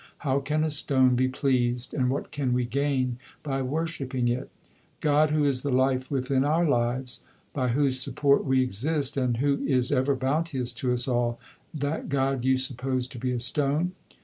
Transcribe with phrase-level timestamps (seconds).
[0.25, 4.49] How can a stone be pleased, and what can we gain by worshipping it?
[4.99, 9.59] God who is the life within our lives, by whose support we exist, and who
[9.63, 11.39] is ever bounteous to us all
[11.75, 13.91] that God you suppose to be a stone.